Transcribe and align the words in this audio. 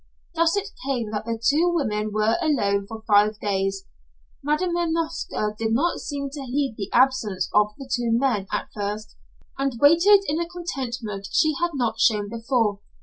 Thus 0.33 0.57
it 0.57 0.69
came 0.83 1.11
that 1.11 1.25
the 1.25 1.39
two 1.39 1.69
women 1.75 2.11
were 2.11 2.35
alone 2.41 2.87
for 2.87 3.03
five 3.03 3.37
days. 3.37 3.85
Madam 4.41 4.73
Manovska 4.73 5.55
did 5.55 5.73
not 5.75 5.99
seem 5.99 6.31
to 6.31 6.41
heed 6.41 6.73
the 6.75 6.89
absence 6.91 7.47
of 7.53 7.75
the 7.77 7.87
two 7.87 8.09
men 8.11 8.47
at 8.51 8.69
first, 8.73 9.15
and 9.59 9.79
waited 9.79 10.21
in 10.27 10.39
a 10.41 10.49
contentment 10.49 11.27
she 11.31 11.53
had 11.61 11.73
not 11.75 11.99
shown 11.99 12.29
before. 12.29 12.79